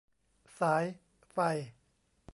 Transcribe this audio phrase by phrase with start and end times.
[0.59, 0.85] สาย
[1.31, 1.37] ไฟ